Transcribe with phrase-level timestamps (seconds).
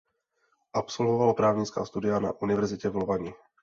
[0.73, 3.33] Absolvoval právnická studia na univerzitě v Lovani.